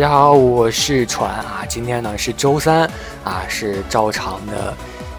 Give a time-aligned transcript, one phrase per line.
[0.00, 2.90] 大家好，我是船啊，今天呢是周三
[3.22, 4.74] 啊，是照常的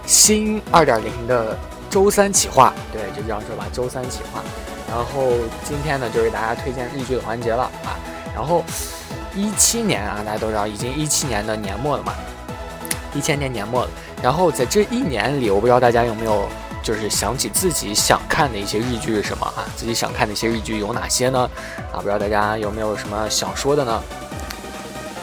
[0.06, 1.56] 新二点零的
[1.88, 4.42] 周三企划，对，就这样说吧，周三企划。
[4.88, 7.94] 然后今天呢，就是大家推荐日剧的环节了啊。
[8.34, 8.64] 然后
[9.36, 12.12] 一七年啊，大家都知道，已经一七年的年末了嘛，
[13.14, 13.90] 一千年年末了。
[14.20, 16.48] 然后在这一年里，我不知道大家有没有
[16.82, 19.62] 就是想起自己想看的一些日剧是什么啊？
[19.76, 21.48] 自己想看的一些日剧有哪些呢？
[21.92, 24.02] 啊，不知道大家有没有什么想说的呢？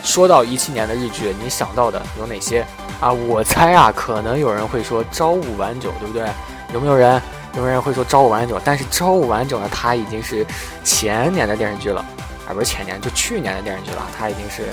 [0.09, 2.65] 说到一七年的日剧，你想到的有哪些
[2.99, 3.13] 啊？
[3.13, 6.27] 我猜啊，可能有人会说《朝五晚九》，对不对？
[6.73, 7.21] 有没有人？
[7.55, 8.57] 有没有人会说《朝五晚九》？
[8.65, 10.43] 但是《朝五晚九》呢，它已经是
[10.83, 12.03] 前年的电视剧了，
[12.47, 14.01] 啊，不是前年，就去年的电视剧了。
[14.17, 14.63] 它已经是，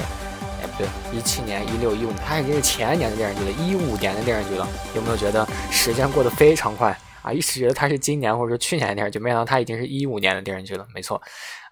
[0.62, 4.66] 哎，不对，一七年、一六、一五，它已经是前年的电视剧了，一五年的电视剧了。
[4.94, 6.96] 有没有觉得时间过得非常快？
[7.26, 10.86] 啊，一直觉得它是今年或者说去年的电视剧，没想到它已经是一五年的电视剧了。
[10.94, 11.20] 没错，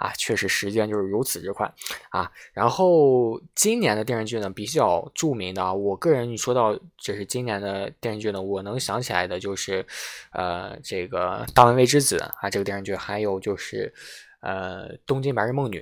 [0.00, 1.72] 啊，确实时间就是如此之快
[2.10, 2.28] 啊。
[2.52, 9.86] 然后今年的电视剧呢，比较著名的啊，我个人你说到这是今年的电视剧呢，我能想起来的就是，
[10.32, 13.94] 呃，这个《大门未之子》啊，这个电视剧，还有就是，
[14.40, 15.78] 呃，《东京白日梦女》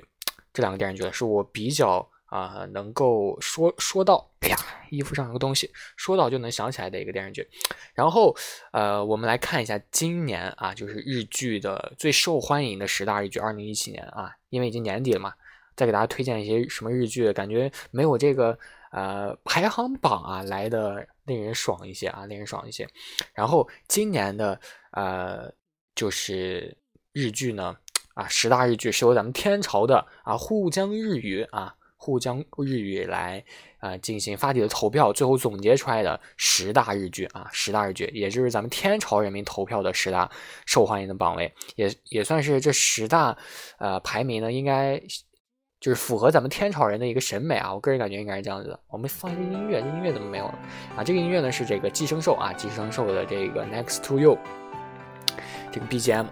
[0.53, 2.07] 这两个电视剧是我比较。
[2.33, 4.57] 啊，能够说说到，哎呀，
[4.89, 7.47] 衣服上有个东西，说到就能想起来的一个电视剧。
[7.93, 8.35] 然后，
[8.71, 15.31] 呃，我们来看一下今年啊，就是日剧的最受欢迎的十大日剧，二零一七年啊，因为已经年底了嘛，
[15.75, 18.57] 再给大家推荐一些什么日剧，感觉没有这个
[18.91, 22.89] 呃排行榜啊来的令人爽一些啊，令人爽一些。
[23.35, 24.59] 然后今年的
[24.93, 25.53] 呃
[25.93, 26.75] 就是
[27.11, 27.77] 日剧呢，
[28.15, 31.75] 啊，十大日剧是由咱们天朝的啊沪江日语啊。
[32.03, 33.41] 沪江日语来
[33.79, 40.29] 啊进行发起的投票，最后总结出来的十大日剧啊，十大日剧，也就是咱们天朝人民投票的十大
[40.65, 43.37] 受欢迎的榜位，也也算是这十大
[43.77, 45.01] 呃排名呢，应该
[45.79, 48.77] 就是符合咱们天朝人的一个审美啊，我个人感觉应该是这样子的。
[48.89, 50.59] 我们放一个音乐，这音乐怎么没有了
[50.97, 51.03] 啊？
[51.05, 54.37] 这个音乐呢是这个寄生兽啊，寄生兽的这个 Next to You。
[55.73, 56.25] 这个 BGM，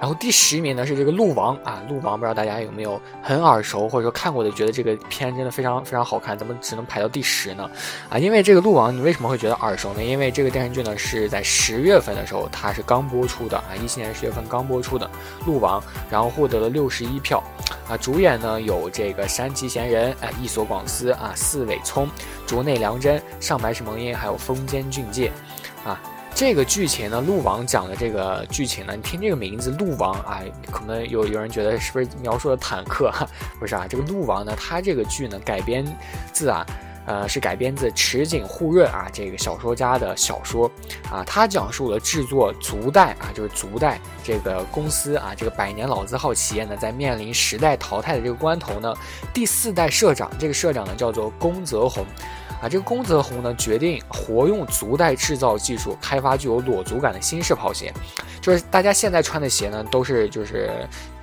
[0.00, 7.70] 然后第十名呢是这个鹿王啊，鹿王不知道大家有没有很耳熟或者说看过的，觉得这个片真的非常非常好看，怎么只能排到第十呢？
[8.08, 10.02] 啊，因为这个鹿王你为什么会觉得耳熟呢？
[10.02, 15.10] 因为这个电视剧呢是在十月份的时候它是刚播出的啊，一七年十月份刚播出的
[15.44, 17.42] 鹿王，然后获得了六十一票
[17.88, 22.08] 啊，主演呢有这个山崎贤人、啊伊所广司啊、四尾聪、
[22.46, 25.30] 竹内良真、上白石萌音，还有风间俊介
[25.84, 26.00] 啊。
[26.36, 33.10] 这个剧情呢，鹿王讲的这个剧情呢，你听这个名字，鹿王啊，可能有有人觉得是不是描述的坦克？
[33.58, 35.82] 不是啊，这个鹿王呢，他这个剧呢改编
[36.34, 36.62] 自啊，
[37.06, 40.70] 呃，是改编自池井户润啊这个小说家的小说
[41.10, 48.92] 啊，他讲述了制作足袋啊，就是足袋这个公司啊，这个百年老字号企业呢，在面临时代淘汰的这个关头呢，
[49.32, 52.04] 第四代社长，这个社长呢叫做宫泽宏。
[52.60, 57.92] 啊，这个宫泽宏呢决定活用足袋制造技术，开发具有裸足感的新式跑鞋。
[58.40, 60.70] 就是大家现在穿的鞋呢，都是就是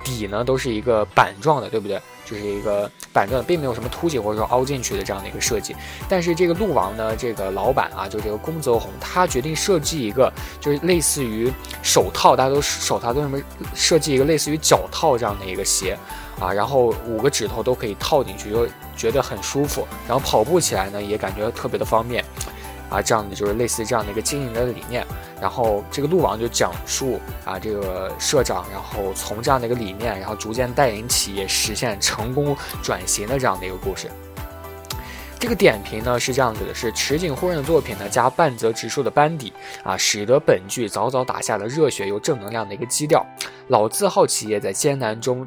[0.04, 2.00] 底呢都是一个板状的，对不对？
[2.24, 5.74] 就是一个板状的，并没有什么凸起或者说凹进去的这样的一个设计。
[6.08, 11.52] 但是这个鹿王呢，这个老板啊，就这个宫泽宏，他决定设计一个就是类似于
[11.82, 13.40] 手套，大家都手套都什么
[13.74, 15.98] 设计一个类似于脚套这样的一个鞋。
[16.40, 19.86] 啊，然后五个指头都可以套进去，就觉得很舒服。
[20.08, 22.24] 然后跑步起来呢，也感觉特别的方便。
[22.94, 25.04] 啊，这样的就是类似这样的一个经营的理念。
[25.40, 34.08] 然后这个鹿王就讲述啊，这个社长，然后从这样的一个理念，然后逐渐带领企业实现成功转型的这样的一个故事。
[35.40, 39.52] 这个点评呢是这样子的：是池井户润的作品呢，加半泽直树的班底
[39.82, 43.26] 啊，使得本剧早早打下了热血又正能量的一个基调。
[43.68, 45.46] 老字号企业在艰难中。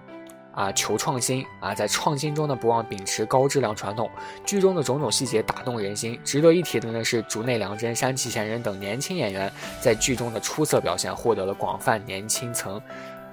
[0.57, 4.09] 啊，求创新啊，在创新中呢，不忘秉持高质量传统。
[4.43, 6.19] 剧中的种种细节打动人心。
[6.25, 12.81] 值得一提的呢是，竹内良真、山崎贤人等年轻演员在剧中的出色表现，获得了广泛年轻层，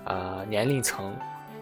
[0.05, 1.17] 呃年龄层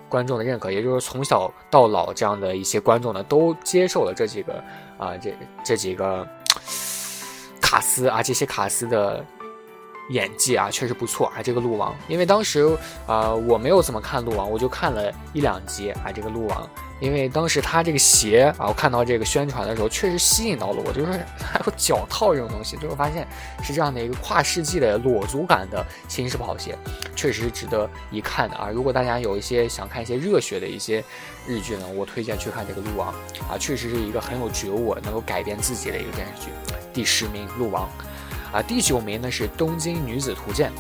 [0.09, 0.73] 观众的认可。
[0.73, 4.55] 也就是从小到老这样的一些观众呢，都接受了这几个
[4.99, 5.33] 啊这
[5.65, 6.27] 这几个
[7.61, 9.25] 卡斯啊这些卡斯的。
[10.09, 11.43] 演技啊，确实不错啊！
[11.43, 12.77] 这个鹿王，因为当时
[13.07, 16.11] 啊，我没有怎么看鹿王，我就看了一两集啊。
[16.13, 16.69] 这个鹿王，
[17.01, 23.27] 因为当时他这个鞋啊，我看到这个宣传的时候，确实吸引到了我，就是还有脚套这种东西，最后发现
[23.63, 26.77] 是这样的一个跨世纪的裸足感的新式跑鞋，
[27.15, 28.69] 确实是值得一看的啊！
[28.69, 31.03] 如果大家有一些想看一些热血的一些
[31.47, 33.09] 日剧呢，我推荐去看这个鹿王
[33.49, 36.51] 啊，确实是一个很有觉悟、能够改变自己的一个电视剧。
[36.93, 37.89] 第十名，鹿王。
[38.53, 40.71] 啊，第九名呢是《东京女子图鉴》，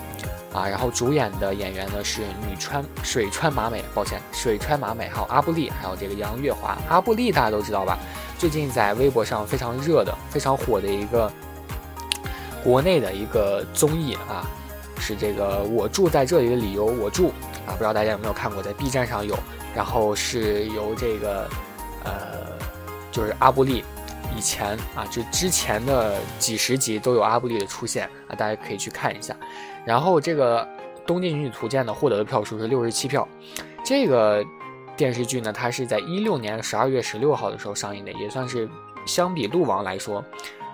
[0.57, 6.77] 啊，然后主演的演员呢是女川水川麻美，抱歉，水川麻美，还有阿布丽，还有这个杨月华。
[6.89, 7.99] 阿布丽大家都知道吧？
[8.39, 11.33] 最近在微博上非常热的、非常火的一个
[12.63, 14.47] 国内的一个综艺啊，
[14.99, 16.85] 是这个我住在这里的理由。
[16.85, 17.33] 我住
[17.67, 19.39] 啊，不知道大家有没有看过，在 B 站上有。
[19.75, 21.49] 然后是由这个
[22.05, 22.13] 呃，
[23.11, 23.83] 就是阿布丽。
[24.37, 29.37] 以前啊，就之前的几十集都有阿布力的出现啊，大家可以去看一下。
[29.85, 30.65] 然后这个
[31.07, 33.27] 《东京女子图鉴》呢，获得的票数是六十七票。
[33.85, 34.45] 这个
[34.97, 38.69] 电视剧呢，它是在一六年十二月十六号的时候上映的，也算是
[39.07, 40.25] 相比《鹿王》来说，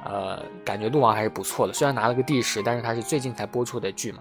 [0.05, 1.73] 呃，感觉《鹿王》还是不错的。
[1.73, 4.19] 虽然拿了个第十，但是它是最近才播出的剧嘛。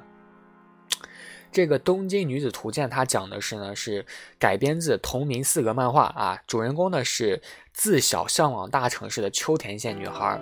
[1.57, 4.05] 这个《东京女子图鉴》它讲的是呢，是
[4.37, 7.41] 改编自同名四格漫画啊，主人公呢是
[7.73, 10.39] 自小向往大城市的秋田县女孩儿。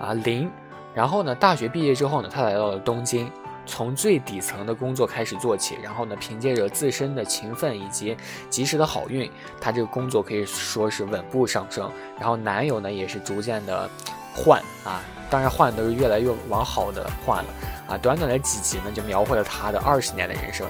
[0.00, 0.50] 啊林，
[0.94, 3.30] 然后呢大学毕业之后呢，她来到了东京，
[3.66, 8.16] 从最底层的工作开始做起，然后呢凭借着自身的勤奋以及
[8.48, 9.30] 及时的好运，
[9.60, 13.86] 她这个工作可以说是稳步上升，然后男友呢也是逐渐的
[14.34, 17.50] 换啊，当然换都是越来越往好的换了。
[17.88, 20.66] 啊，短短的几集呢，就描绘了他的二十年的人生，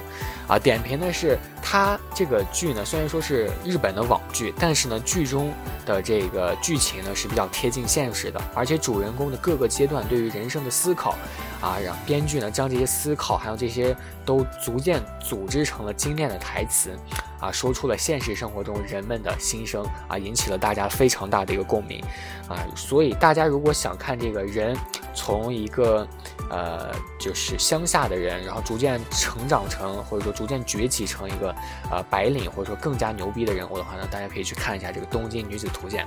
[0.47, 5.51] 啊，点评的是他这个剧呢，虽然说是日本的网剧，但是呢，剧中
[5.85, 11.13] 的这个剧情呢是比较贴近现实的，而且主人公的各个阶段对于人生的思考，
[11.59, 13.93] 啊，让编剧呢将这些思考还有这些
[14.25, 16.97] 都逐渐组织成了精炼的台词，
[17.41, 22.01] 啊，说出了现实生活中人们的心声，啊，引起了大家非常大的一个共鸣，
[22.47, 24.77] 啊，所以大家如果想看这个人
[25.13, 26.07] 从一个。
[26.51, 31.55] 呃，就是乡下的人，然后逐渐成长成，或者说逐渐崛起成一个
[31.91, 36.03] 呃白领，或者说更加牛逼的人物的话呢，大家可以去看一下这个《东京女子图鉴》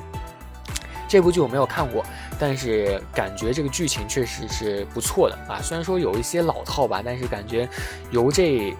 [1.08, 2.04] 这部剧，我没有看过，
[2.40, 5.62] 但是感觉这个剧情确实是不错的啊。
[5.62, 7.68] 虽然说有一些老套吧，但是感觉
[8.10, 8.74] 由这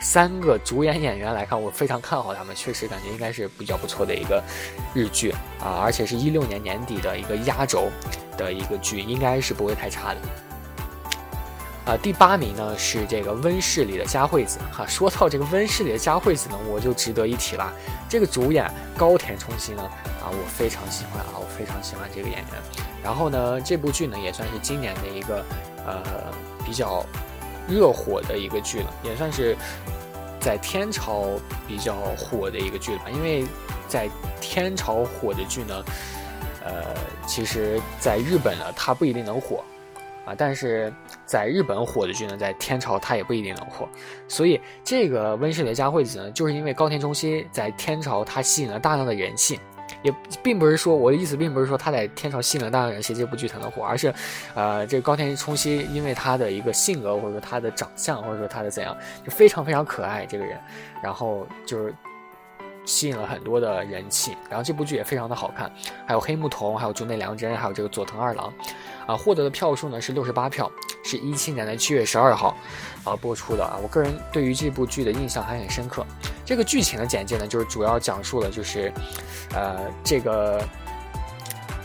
[0.00, 4.42] 三个主演演员来看，我非常看好他们，确实感觉应该是比较不错的一个
[4.94, 7.90] 日剧啊，而且是一六年年底的一个压轴
[8.38, 10.20] 的一个剧，应该是不会太差的。
[11.84, 14.86] 啊，第八名呢是这个温室里的佳惠子哈。
[14.86, 17.72] 说到这个温室里的佳惠子呢，我就值得一提了。
[18.10, 19.82] 这个主演高田充希呢，
[20.22, 22.46] 啊，我非常喜欢啊，我非常喜欢这个演员。
[23.02, 25.42] 然后呢，这部剧呢也算是今年的一个
[25.86, 26.02] 呃
[26.62, 27.02] 比较
[27.66, 29.56] 热火的一个剧了，也算是
[30.38, 31.24] 在天朝
[31.66, 33.04] 比较火的一个剧了吧。
[33.10, 33.46] 因为
[33.88, 34.10] 在
[34.42, 35.82] 天朝火的剧呢，
[36.64, 36.84] 呃，
[37.26, 39.64] 其实在日本呢它不一定能火。
[40.24, 40.92] 啊，但是
[41.24, 43.88] 在日本火的剧呢，在天朝它也不一定能火，
[44.28, 49.58] 所以这个温室里的佳惠子呢，就是因为高田充希在天朝他吸引了大量的人气，
[50.02, 50.12] 也
[50.42, 54.12] 并不是说我的意思，并不是说他在天朝吸引了大量人气，这部剧才能火，而是，
[54.54, 58.94] 呃，这高田充希因为他的一个性格或者说他的长相或者说他的怎样，
[59.24, 60.60] 就非常非常可爱这个人，
[61.02, 61.94] 然后就是
[62.88, 65.70] 吸引了很多的人气，然后这部剧也非常的好看，
[66.06, 68.50] 还有黑木瞳，还有竹内良真，还有这个佐藤二郎。
[69.06, 70.70] 啊，获得的票数呢是六十八票，
[71.04, 72.56] 是一七年的七月十二号，
[73.04, 73.78] 啊播出的啊。
[73.82, 76.04] 我个人对于这部剧的印象还很深刻。
[76.44, 78.92] 这个剧情的简介呢，就是主要讲述了就是，
[79.54, 80.62] 呃，这个，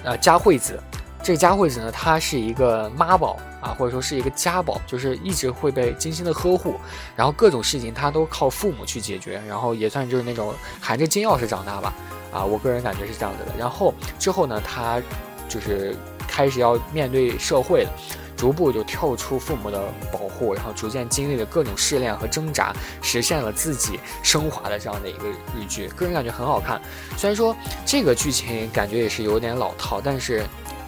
[0.03, 0.77] 呃，佳惠子，
[1.21, 6.75] 这个佳惠子呢，她是一个妈宝啊，或者说是一个家宝，就是一直会被精心的呵护，
[7.15, 11.93] 然后各种事情他都靠父母去解决，然后也算就是那种含着金钥匙长大吧。
[12.31, 13.57] 啊，我个人感觉是这样子的。
[13.57, 15.01] 然后之后呢，他
[15.47, 15.95] 就是。
[16.25, 17.91] 开始要面对社会了，
[18.35, 19.79] 逐步就跳出父母的
[20.11, 25.87] 保护，然后逐渐经历了各种试炼和挣扎，实现了自己升华的这样的一个日剧。
[25.89, 26.81] 个人感觉很好看，
[27.17, 27.55] 虽然说
[27.85, 30.43] 这个剧情感觉也是有点老套，但是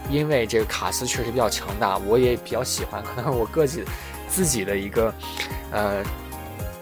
[0.10, 3.04] 因为这个卡斯确实比较强大，我也比较喜欢。
[3.04, 3.84] 可能我个己
[4.28, 5.14] 自己的一个，
[5.72, 6.04] 呃。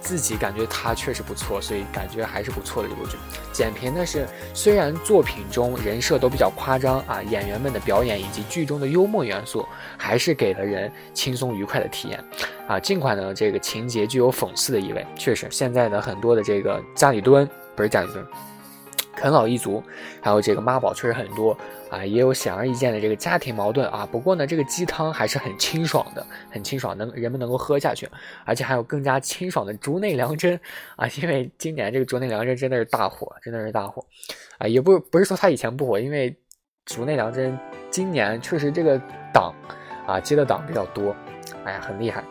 [0.04, 3.16] 自己感觉他确实不错，所以感觉还是不错的这部剧。
[3.54, 9.66] 简评的是，虽然作品中人设都比较夸张啊，演员们的表演以及剧中的幽默元素，
[9.96, 12.22] 还是给了人轻松愉快的体验
[12.68, 12.78] 啊。
[12.78, 18.28] 尽管呢，这个情节具有讽刺的意味，确实，现在的很多的这个家里蹲不是家里蹲。
[19.16, 19.82] 啃老一族，
[20.20, 21.58] 还有这个妈宝确实很多
[21.94, 24.08] 啊，也有显而易见的这个家庭矛盾啊。
[24.12, 28.10] 不过呢，这个鸡汤还是很清爽的，很清爽，能人们能够喝下去。
[28.46, 30.60] 而且还有更加清爽的竹内良真
[30.96, 34.04] 啊，因为今年这个竹内良真真的是大火，真的是大火
[34.58, 34.68] 啊。
[34.68, 36.36] 也不不是说他以前不火，因为
[36.86, 37.58] 竹内良真
[37.92, 39.00] 今年确实这个
[39.32, 39.54] 档
[40.08, 41.16] 啊接的档比较多，
[41.64, 42.24] 哎呀，很厉害。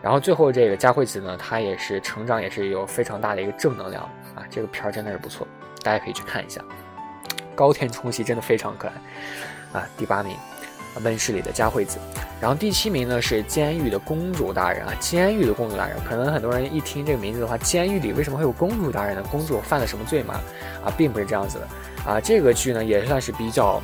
[0.00, 4.04] 然后最后这个佳惠子呢，她也是成长也是有非常大的一个正能量
[4.36, 5.44] 啊，这个片儿真的是不错。
[5.82, 6.62] 大家可以去看一下，
[7.58, 9.88] 高田充希真的非常可爱啊！
[9.96, 10.36] 第八名，
[11.02, 11.98] 温室里的佳惠子。
[12.40, 19.24] 然后第七名呢是监狱的公主大人啊，监狱的公主大人，可能很多人一听这个名字的话，监狱里为什么会有公主大人呢？
[19.28, 20.40] 公主犯了什么罪吗？
[20.84, 22.20] 啊，并不是这样子的啊。
[22.20, 23.82] 这个剧呢也算是比较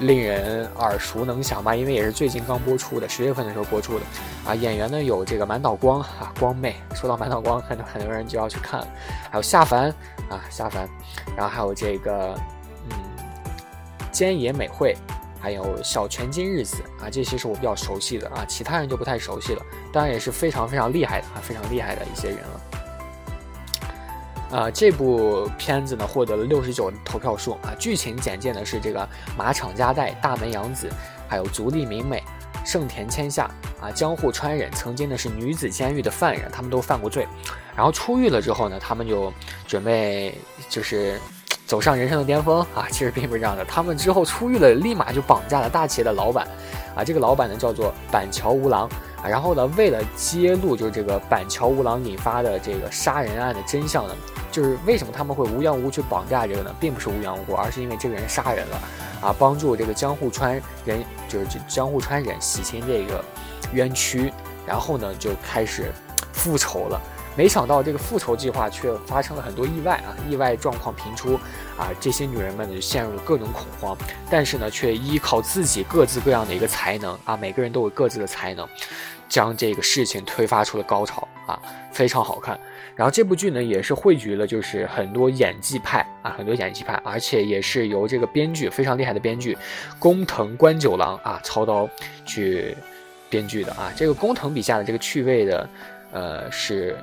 [0.00, 4.04] 令人耳熟能详吧，因为也是最近刚播出的，十月份的时候播出的
[4.44, 4.54] 啊。
[4.54, 6.76] 演员呢有这个满岛光啊，光妹。
[6.94, 8.86] 说到满岛光，很多很多人就要去看，
[9.30, 9.88] 还有夏凡
[10.28, 10.86] 啊，夏凡，
[11.34, 12.38] 然后还有这个，
[14.14, 14.96] 菅野美惠。
[15.40, 19.62] 还有小泉今日子啊，这些是我比较熟悉的啊，其他人就不太熟悉了。
[19.92, 22.60] 当然也是非常非常厉害的啊，非常厉害的一些人了。
[24.56, 27.74] 啊，这部片子呢获得了六十九投票数啊。
[27.78, 29.06] 剧情简介呢是这个
[29.36, 30.90] 马场加代、大门洋子，
[31.28, 32.22] 还有足利明美、
[32.64, 33.44] 盛田千夏
[33.82, 37.28] 啊、江户川忍，曾经呢是女子监狱的犯人，他们都犯过罪，
[37.76, 39.30] 然后出狱了之后呢，他们就
[39.68, 40.38] 准备
[40.70, 41.20] 就是。
[41.66, 42.86] 走上人生的巅峰啊！
[42.90, 46.46] 其实并不是这样的，他们之后出狱了，立马就绑架了大企业的老板，
[46.94, 48.86] 啊，这个老板呢叫做板桥无郎
[49.22, 49.26] 啊。
[49.26, 54.14] 然后呢，为了揭露就是这个板桥无郎引发的这个杀人案的真相呢，
[54.52, 56.74] 就是为什么他们会无缘无故去绑架这个呢？
[56.78, 58.80] 并不是无缘无故，而是因为这个人杀人了，
[59.22, 63.24] 啊，帮助这个江户川人，就是江户川人洗清这个
[63.72, 64.30] 冤屈，
[64.66, 65.90] 然后呢就开始
[66.34, 67.00] 复仇了。
[67.36, 70.14] 没想到这个复仇计划却发生了很多意外啊！
[70.28, 71.34] 意外状况频出
[71.76, 71.90] 啊！
[72.00, 73.96] 这些女人们呢就陷入了各种恐慌，
[74.30, 78.68] 但是呢却依靠自己各自各样的一个才能啊，每个人都有各自的才能，
[79.28, 81.60] 将这个事情推发出了高潮啊，
[81.90, 82.58] 非常好看。
[82.94, 89.58] 然后这部剧呢也是汇聚了就是很多演技派啊，很多演技派，而且也是由这个编剧非常厉害的编剧
[89.98, 91.88] 工藤官九郎啊操刀
[92.24, 92.76] 去
[93.28, 93.92] 编剧的啊。
[93.96, 95.68] 这个工藤笔下的这个趣味的
[96.12, 96.96] 呃是。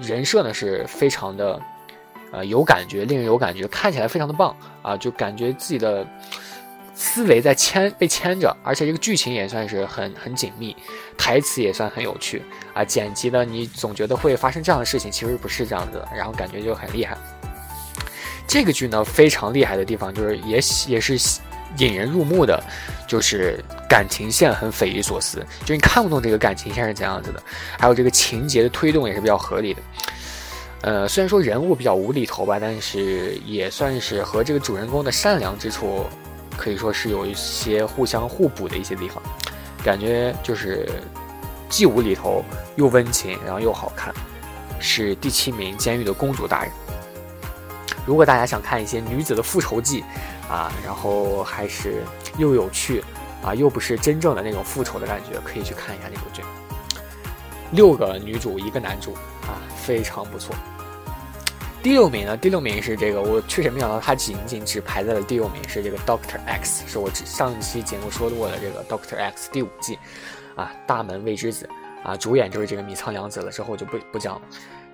[0.00, 1.60] 人设呢是非常的，
[2.32, 6.06] 呃有感觉，令人有感觉，看起来非常的棒啊，就感觉自己的
[6.94, 10.76] 思维在牵被牵着，而且这个剧情也算是很很紧密，
[11.16, 12.42] 台词也算很有趣
[12.74, 17.16] 啊，剪辑呢你总觉得会发生这样的事情，其实不是这样子的，然后感觉就很厉害。
[18.46, 21.18] 这个剧呢非常厉害的地方就是也也是
[21.78, 22.62] 引人入目的，
[23.06, 27.42] 就是感情线很匪夷所思，就你看不懂这个感情线是怎样子的，
[27.78, 29.82] 还有这个情节的推动也是比较合理的。
[30.82, 36.06] 呃，虽然说人物比较无厘头吧，但是也算是和这个主人公的善良之处，
[36.56, 39.20] 可以说是有一些互相互补的一些地方，
[39.82, 40.88] 感觉就是
[41.68, 42.44] 既无厘头
[42.76, 44.14] 又温情，然后又好看，
[44.78, 46.70] 是第七名《监狱的公主大人》。
[48.04, 50.04] 如果大家想看一些女子的复仇记，
[50.48, 52.02] 啊，然后还是
[52.38, 53.02] 又有趣，
[53.42, 56.42] 啊，又不是真正的那种复仇的感觉，可以去看一下这部剧。
[57.72, 59.12] 六个女主一个男主，
[59.42, 60.54] 啊，非常不错。
[61.82, 62.36] 第六名呢？
[62.36, 69.96] 第六名是这个，我确实没想到他仅仅只排在了第六名，是这个 Doctor X，是我上期节目说过的这个 Doctor X 第五季，
[70.56, 71.68] 啊，大门未知子，
[72.02, 74.42] 啊，主演就是这个米仓凉子了，之后就不不讲了。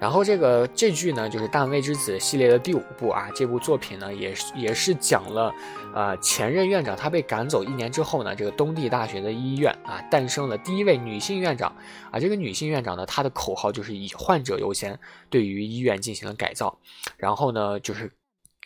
[0.03, 3.31] 然后这个这剧呢，就是《大卫之子》系列的第五部啊。
[3.37, 5.55] 这部作品呢，也是也是讲了，
[5.95, 11.73] 呃，前任院长他被赶走一年之后呢，这个东帝大学的医院啊，诞生了第一位女性院长
[12.11, 12.19] 啊。
[12.19, 14.99] 这个女性院长呢，她的口号就是以患者优先，
[15.31, 16.77] 对于医院进行了改造。
[17.17, 18.11] 然后呢，就是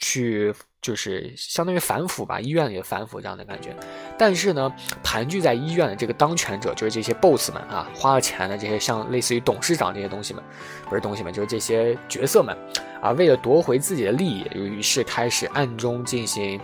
[0.01, 0.55] 去。
[0.87, 3.75] 就是相当于反腐吧，医院里的反腐这样的感觉。
[4.17, 10.41] 但是呢，盘踞在医院的这个当权者，就是这些 boss 们啊，花了钱的这些像类似于董事长这些东西们，
[10.89, 12.57] 不是东西们，就是这些角色们
[13.03, 16.61] 啊，为了夺回自己的利益，于是开始暗中进行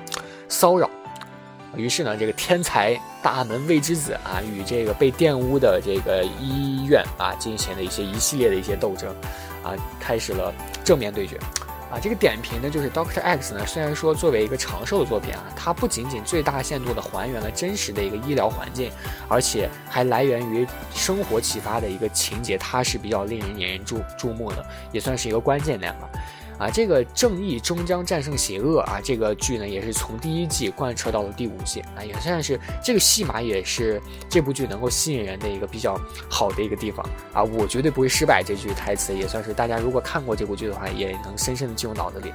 [0.48, 0.88] 骚扰。
[1.74, 9.10] 于是呢，这个天才大门未知子啊，与这个被玷污的这个医院啊，进行了一些一系列的一些斗争，
[9.64, 11.36] 啊，开始了正面对决。
[11.92, 18.90] 啊，这个点评呢，就是 Doctor X 呢，虽然说作为一个长寿的作品啊，它不仅仅最大限度地还原了真实的一个医疗环境，
[19.28, 26.08] 而且还来源于生活启发的一个情节，它是比较令人引人注注目的，也算是一个关键点吧。
[26.62, 29.00] 啊，这个正义终将战胜邪恶啊！
[29.02, 36.00] 这个剧呢，也是从第一季贯彻到了第五季啊，也算是这个戏码也是这部剧能够吸引人的一个比较
[36.30, 37.42] 好的一个地方啊！
[37.42, 42.32] 我绝对不会失败，这句台词也算是大家如果看过这部剧的话，也能深深的进入脑子里，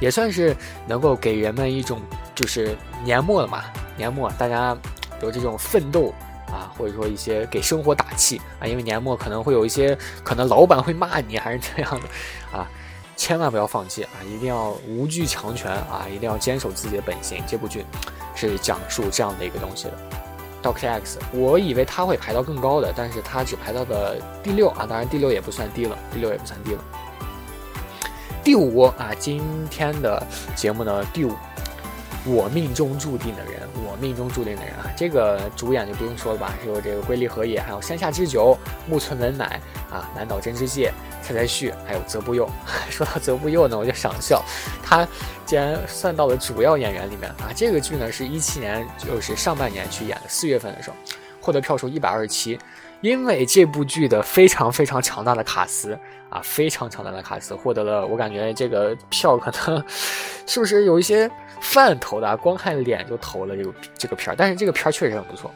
[0.00, 0.56] 也算是
[0.88, 2.00] 能够给人们一种
[2.34, 2.74] 就是
[3.04, 3.62] 年末了嘛，
[3.98, 4.74] 年末大家
[5.20, 6.14] 有这种奋斗
[6.46, 12.66] 啊，或者说一些给生活打气啊，因为年末可能会有一些可能老板会骂你还是这样的啊。
[13.16, 14.12] 千万不要放弃啊！
[14.24, 16.06] 一定要无惧强权啊！
[16.08, 17.42] 一定要坚守自己的本心。
[17.48, 17.84] 这部剧
[18.34, 19.92] 是讲述这样的一个东西的。
[20.62, 24.86] Doctor X，我以为他会排到更高的，但是他只排到了第六啊！
[24.88, 26.84] 当然第六也不算低了，第六也不算低了。
[28.44, 30.22] 第五啊，今天的
[30.54, 31.32] 节目呢，第五
[32.26, 38.56] 我命中注定的人，我命中注定的人啊，这个主演就不用说了吧，是有这个龟梨和也，还有山下智久、
[38.88, 40.92] 木村文乃啊、南岛真之介、
[41.22, 42.48] 蔡蔡旭，还有泽部佑。
[42.90, 44.44] 说到泽部佑呢，我就想笑，
[44.82, 45.06] 他
[45.44, 47.52] 竟然算到了主要演员里面啊。
[47.54, 50.96] 这个剧呢是一七年就是上半年去演的，四月份的时候
[51.40, 52.58] 获得票数一百二十七。
[53.00, 55.98] 因为这部剧的非常非常强大的卡司
[56.30, 59.84] 啊，非常强大的卡司获得了，我感觉这个票可能
[60.46, 65.52] 是不是有一些饭投的，啊光看脸就投了这个这个片儿，但是这个片儿确实很不错。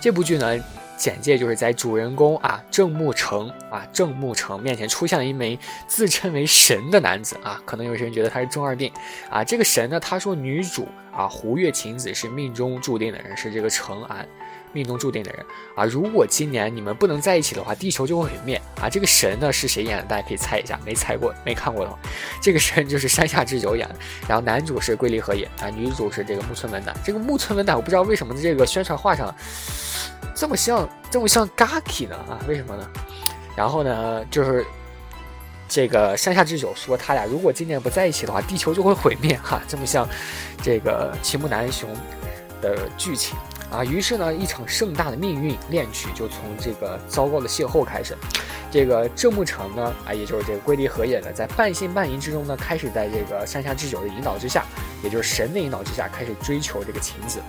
[0.00, 0.58] 这部剧呢，
[0.96, 8.92] 简介就是在主人公啊郑木成啊郑木成面前出现了一枚自称为神的男子啊，可能有些人觉得他是中二病
[9.30, 9.44] 啊。
[9.44, 14.26] 这个神呢，他说女主啊胡月晴子是命中注定的人，是这个成安。
[14.72, 15.44] 命中注定的人
[15.74, 15.84] 啊！
[15.84, 18.88] 如果今年你们不能在一起的话，地球就会毁灭啊！
[18.90, 20.04] 这个神呢是谁演的？
[20.04, 21.98] 大家可以猜一下，没猜过、没看过的话，
[22.42, 23.96] 这个神就是山下智久演的。
[24.28, 26.94] 然后男主是龟梨和也啊，女主是这个木村文乃。
[27.04, 29.34] 这个木村文乃我不知道为什么这个宣传画上
[30.34, 32.38] 这么像、这么像 Gaki 呢啊？
[32.46, 32.88] 为什么呢？
[33.56, 34.66] 然后呢，就是
[35.68, 39.62] 这个山下智久说他俩如果今年不在一起的话，地球就会毁灭哈！
[39.66, 40.06] 这么像
[40.62, 41.88] 这个齐木楠雄
[42.60, 43.36] 的剧情。
[43.70, 48.16] 啊，于是呢，一场盛大的命运恋曲就从这个糟糕的邂逅开始。
[48.70, 54.64] 这个郑木成呢，啊，也就是这个龟梨和也呢，在半信半疑之中呢，开始在这个山下智久的引导之下，
[55.02, 57.40] 也就是神的引导之下，开始追求这个晴子。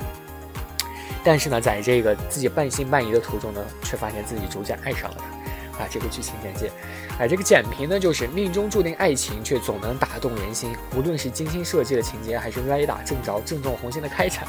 [1.23, 5.36] 但是呢，在这个自己半信半疑的途中呢，却发现自己逐渐爱上了他。
[5.79, 6.71] 啊，这个剧情简介，
[7.19, 10.75] 哎，这个简评呢，就是命中注定爱情，却总能打动人心。
[10.95, 14.47] 无论是精心设计的情节，还是歪打正着、正中红心的开场，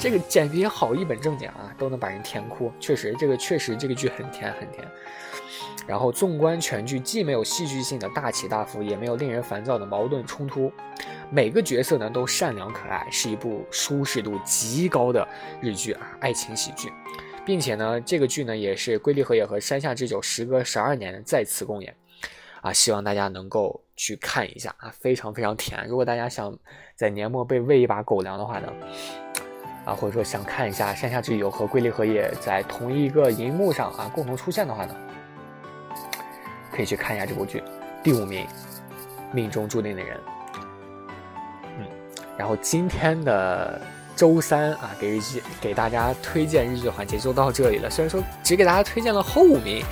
[0.00, 2.72] 这个简评好一本正经啊，都能把人甜哭。
[2.80, 4.86] 确实，这个确实这个剧很甜很甜。
[5.86, 10.72] 然后纵观全剧，既没有戏剧性的大起大伏，也没有令人烦躁的矛盾冲突，
[11.30, 15.28] 每个角色呢都善良可爱，是一部舒适度极高的
[15.60, 16.90] 日剧啊，爱情喜剧。
[17.44, 21.94] 并且呢，这个剧呢也是龟梨和也和山下智久时隔十二年再次共演，
[22.62, 25.86] 啊，希望大家能够去看一下啊，非常非常甜。
[25.86, 26.58] 如果大家想
[26.96, 28.72] 在年末被喂一把狗粮的话呢，
[29.84, 34.96] 啊，或者说想看一下山下智久和龟梨和也在同一个荧幕上啊共同出现的话呢，
[36.72, 37.62] 可以去看一下这部剧。
[38.02, 38.46] 第五名，
[39.32, 40.18] 命中注定的人。
[41.78, 41.86] 嗯，
[42.38, 43.80] 然后今天的。
[44.16, 47.90] 周三啊，给日剧给大家推荐日剧环节就到这里了。
[47.90, 49.84] 虽然说只给大家推荐了后五名，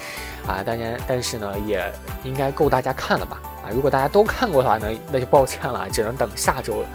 [0.46, 3.40] 啊，大家但是呢，也应该够大家看了吧？
[3.64, 6.88] 啊，如果大家都看过的话呢，那就抱歉了，只能等下周了。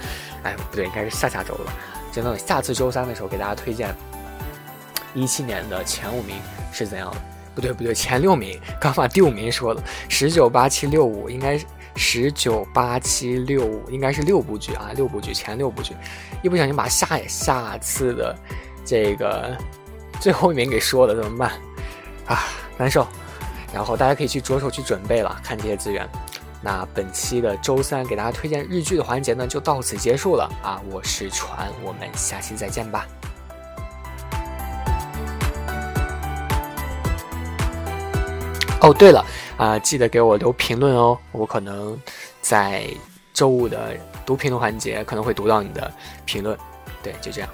[0.44, 1.74] 哎，不对，应该是下下周了，
[2.12, 3.94] 只能等下次周三的时候给大家推荐
[5.14, 6.38] 一七年的前五名
[6.72, 7.18] 是怎样的。
[7.54, 11.66] 不对不对，前六名刚把第五名说了，十九八七六五应该是。
[11.98, 15.96] 十九八七六五应该是六部剧啊，六部剧前六部剧，
[16.44, 18.36] 一不小心把下下次的
[18.86, 19.58] 这个
[20.20, 21.52] 最后一名给说了，怎么办
[22.28, 22.44] 啊？
[22.78, 23.06] 难受。
[23.74, 26.08] 然后大家可以去着手去准备了，看这些资源。
[26.62, 30.82] 那本期的周三给大家推荐日剧的环节呢，就到此结束了啊！
[30.90, 33.06] 我是船，我们下期再见吧。
[38.82, 39.26] 哦，对了。
[39.58, 42.00] 啊，记得给我留评论哦，我可能
[42.42, 42.86] 在
[43.34, 45.92] 周五的读评论环节可能会读到你的
[46.26, 46.58] 评论。
[47.02, 47.50] 对，就这样。